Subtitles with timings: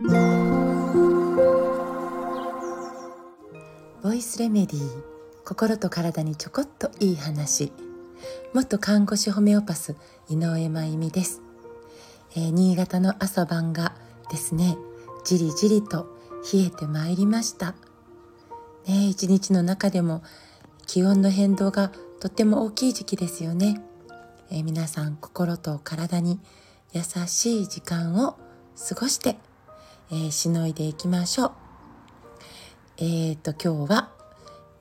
[0.00, 0.06] ボ
[4.12, 5.02] イスレメディー
[5.44, 7.72] 心と体にちょこっといい話。
[8.54, 9.96] 元看護師ホメオパス
[10.28, 11.42] 井上真由美です、
[12.36, 13.96] えー、新潟の朝晩が
[14.30, 14.78] ですね
[15.24, 16.16] じりじりと
[16.52, 17.74] 冷えてまいりました。
[18.86, 20.22] ね一日の中でも
[20.86, 21.90] 気温の変動が
[22.20, 23.82] とっても大きい時期ですよね、
[24.52, 26.38] えー、皆さん心と体に
[26.92, 28.38] 優しい時間を
[28.88, 29.36] 過ごして、
[30.10, 31.52] えー、しのいでいきましょう。
[32.96, 34.10] えーと今日は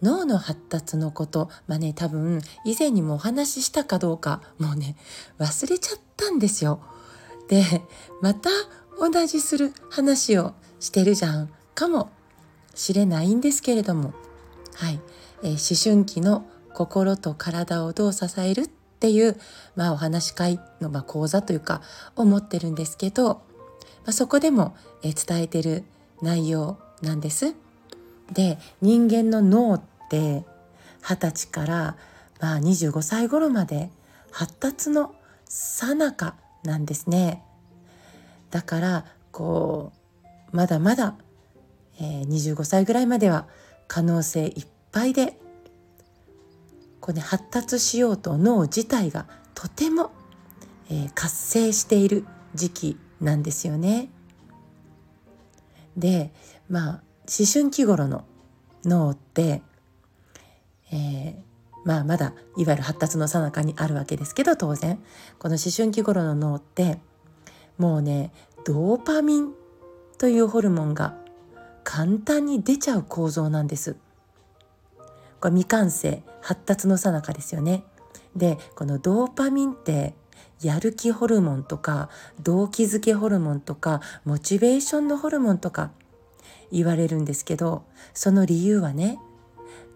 [0.00, 1.50] 脳の発達のこと。
[1.66, 4.96] まあね多分以前にもお話ししたかどうかもうね
[5.38, 6.80] 忘れちゃったんですよ。
[7.48, 7.64] で
[8.22, 8.50] また
[9.00, 12.10] 同じする話をしてるじゃんかも
[12.74, 14.14] しれないんですけれども。
[14.74, 15.00] はい、
[15.42, 19.40] えー、思春期の心と体をどう支えるっていう、
[19.74, 21.80] まあ、お話し会の、まあ、講座というか
[22.14, 23.45] 思ってるんですけど、
[24.06, 25.82] まあ、そこでも、えー、伝えてる
[26.22, 27.54] 内容なんです。
[28.32, 30.44] で人間の脳って
[31.02, 31.96] 二十歳から、
[32.40, 33.90] まあ、25歳頃まで
[34.30, 37.42] 発達の最中なんですね。
[38.50, 39.92] だからこ
[40.52, 41.16] うまだまだ、
[42.00, 43.46] えー、25歳ぐらいまでは
[43.88, 45.36] 可能性いっぱいで
[47.00, 50.12] こう、ね、発達しようと脳自体がとても、
[50.90, 54.08] えー、活性している時期なんですよね。
[55.96, 56.32] で
[56.68, 56.90] まあ
[57.26, 58.24] 思春期頃の
[58.84, 59.62] 脳って、
[60.92, 61.34] えー、
[61.84, 64.98] まあまだいわゆる発達の最中にあるわけですけど当然
[65.38, 66.98] この思春期頃の脳って
[67.78, 68.32] もうね
[68.64, 69.52] ドーパミン
[70.18, 71.16] というホルモンが
[71.84, 73.96] 簡単に出ちゃう構造なんです。
[75.40, 77.84] これ未完成発達の最中ですよね。
[78.34, 80.14] でこのドーパミンって
[80.62, 82.08] やる気ホルモンとか
[82.42, 85.90] 動機づけホルモンとかモチベーションのホルモンとか
[86.72, 87.84] 言われるんですけど
[88.14, 89.18] その理由はね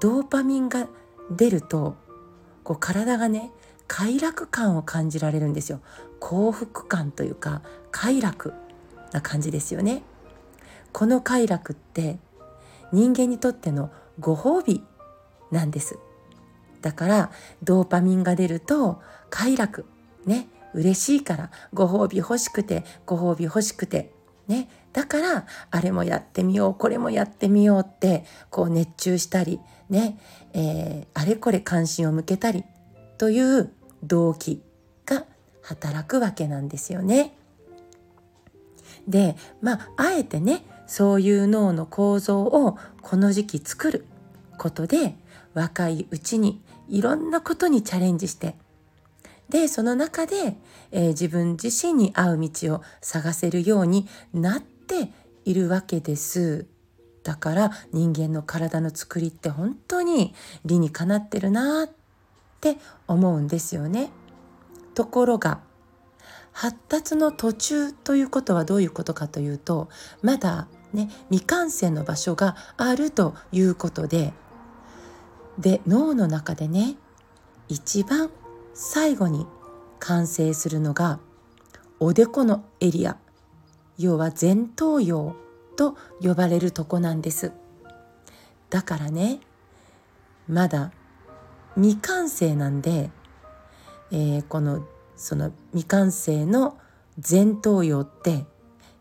[0.00, 0.88] ドーパミンが
[1.30, 1.96] 出ると
[2.62, 3.50] こう体がね
[3.86, 5.80] 快楽感を感じられるんですよ。
[6.20, 7.60] 幸福感というか
[7.90, 8.54] 快楽
[9.12, 10.02] な感じですよね。
[10.92, 12.18] この快楽って
[12.92, 14.82] 人間にとってのご褒美
[15.50, 15.98] なんです。
[16.80, 17.30] だから
[17.62, 19.86] ドーパミンが出ると快楽
[20.26, 24.12] ね嬉しいからご褒美欲しくてご褒美欲しくて
[24.48, 30.18] ねだからあれもやってみようこれもやってみようってこう熱中したりね、
[30.52, 32.64] えー、あれこれ関心を向けたり
[33.18, 34.62] という動機
[35.06, 35.24] が
[35.62, 37.36] 働くわけなんですよね。
[39.08, 44.06] でまああえてねそういう脳の構造をこの時期作る
[44.58, 45.16] ことで
[45.54, 48.56] 若いうちにいろんなことにチャレンジして
[49.48, 50.56] でその中で、
[50.90, 55.10] えー、自分自身に合う道を探せるようになって
[55.44, 56.66] いるわけです。
[57.22, 60.34] だから人間の体の作りって本当に
[60.64, 61.90] 理にかなってるなっ
[62.60, 64.10] て思うんですよね。
[64.94, 65.60] ところが
[66.52, 69.88] 発達の途中ということはどういうことかというと
[70.22, 74.32] まだね未完成の場所があるということで
[75.58, 76.94] で脳の中でね
[77.68, 78.30] 一番
[78.74, 79.46] 最後に
[80.00, 81.20] 完成するのが
[82.00, 83.16] おでこのエリア。
[83.96, 85.36] 要は前頭葉
[85.76, 87.52] と呼ばれるとこなんです。
[88.70, 89.38] だからね
[90.48, 90.90] まだ
[91.76, 93.10] 未完成なんで、
[94.10, 94.84] えー、この
[95.16, 96.76] その未完成の
[97.16, 98.44] 前頭葉って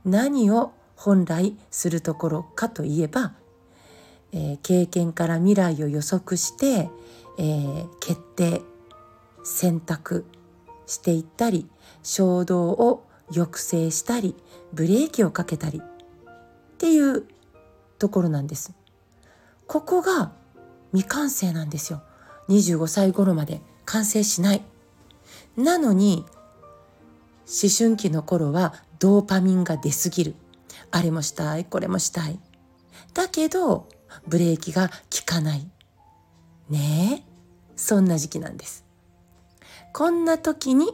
[0.05, 3.33] 何を本来するところかといえば、
[4.31, 6.89] えー、経験から未来を予測して、
[7.39, 8.61] えー、決定。
[9.43, 10.25] 選択
[10.85, 11.69] していったり
[12.01, 14.35] 衝動を抑制したり
[14.73, 17.25] ブレーキをかけたりっていう
[17.99, 18.73] ところなんです。
[19.67, 20.33] ここが
[20.91, 22.01] 未完成なんですよ。
[22.49, 24.61] 25歳頃まで完成しない。
[25.55, 26.25] なのに
[27.45, 30.35] 思春期の頃はドーパミンが出すぎる。
[30.91, 32.39] あれもしたい、これもしたい。
[33.13, 33.87] だけど
[34.27, 34.93] ブレーキが効
[35.25, 35.67] かない。
[36.69, 37.31] ねえ、
[37.75, 38.85] そんな時期なんです。
[39.93, 40.89] こんな時に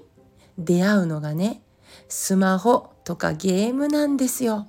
[0.57, 1.63] 出会うのがね
[2.09, 4.67] スマホとかゲームなんですよ。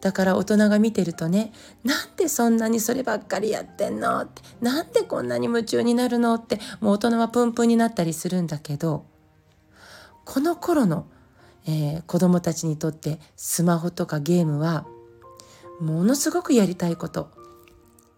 [0.00, 4.20] だから大人が見てるとねなんでそんなにそればっかりやってんの？
[4.20, 6.34] ってなんでこんなに夢中になるの？
[6.34, 9.06] ってもう大人はプンプンになったりするんだけど
[10.24, 11.06] この頃の、
[11.66, 14.86] えー、子供たちにとってスマホとかゲームは
[15.80, 17.30] ものすごくやりたいこと。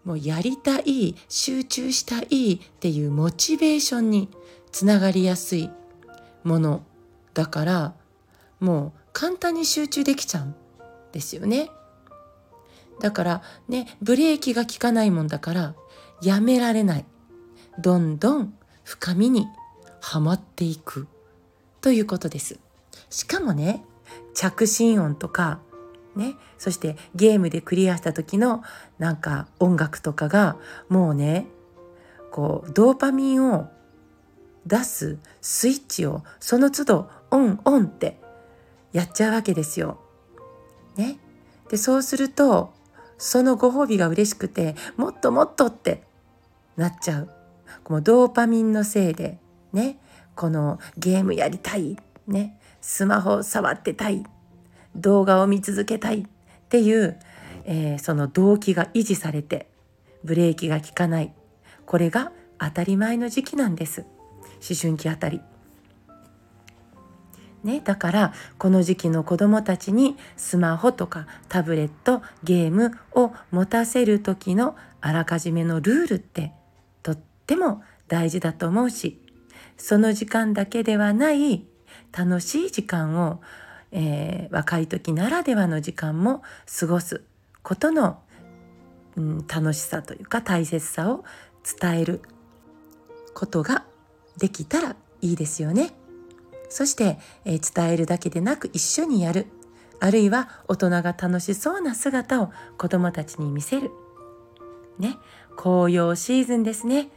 [0.05, 4.29] もうやりたい集中したいっていうモチベーションに
[4.71, 5.69] つながりやすい
[6.43, 6.83] もの
[7.33, 7.93] だから
[8.59, 10.55] もう簡単に集中できちゃうん
[11.11, 11.69] ですよね。
[12.99, 15.73] だからね、ブレーキが効かないもんだから、
[16.21, 17.05] やめられない。
[17.79, 19.47] どんどん深みに
[20.01, 21.07] はまっていく
[21.81, 22.59] ということです。
[23.09, 23.83] しかもね、
[24.33, 25.59] 着信音とか、
[26.15, 28.63] ね、そしてゲームでクリアした時の
[28.97, 30.57] なんか音楽とかが
[30.89, 31.47] もうね、
[32.31, 33.69] こうドーパミンを
[34.69, 38.19] 出すスイッチをその都度オンオンって
[38.93, 39.99] やっちゃうわけですよ。
[40.95, 41.19] ね。
[41.69, 42.73] で、そうすると
[43.17, 46.03] そのご褒美が嬉しくてもっともっとって
[46.77, 47.29] なっちゃう。
[47.83, 49.39] このドーパミンのせいで
[49.73, 49.99] ね
[50.35, 54.23] このゲームやりたいねスマホ触ってたい
[54.95, 56.25] 動画を見続けたいっ
[56.69, 57.19] ていう、
[57.65, 59.69] えー、その動機が維持されて
[60.23, 61.33] ブレーキが効かない
[61.85, 64.05] これが当たり前の時期なんです
[64.67, 65.41] 思春期あたり。
[67.63, 76.53] ね、だからこの時期の子どもたちにスマホとかタブレットゲームを持たせる時のあらかじめのルールって
[77.03, 79.21] とっても大事だと思うし
[79.77, 81.65] その時間だけではない
[82.17, 83.41] 楽しい時間を、
[83.91, 86.43] えー、若い時ならではの時間も
[86.79, 87.23] 過ごす
[87.61, 88.19] ことの、
[89.17, 91.25] うん、楽しさというか大切さを
[91.79, 92.21] 伝える
[93.33, 93.85] ことが
[94.39, 95.91] できたらいいですよね。
[96.69, 99.47] そして、えー、伝えるだけでなく一緒にやる
[99.99, 103.91] あるいは大人が楽しそうな姿を子どもたちに見せる。
[104.97, 105.17] ね、
[105.55, 107.09] 紅葉シーズンですね。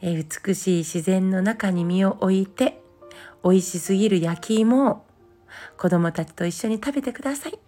[0.00, 2.82] えー、美しい自然の中に身を置いて
[3.42, 5.04] 美味しすぎる焼き芋を
[5.78, 7.58] 子どもたちと一緒に食べてください。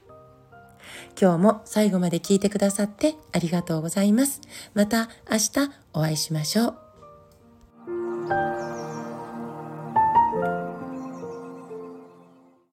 [1.21, 4.41] 今日も最後まで聞いてくださってありがとうございます。
[4.75, 6.86] また明日お会いしましょう。
[8.29, 8.76] 嗯。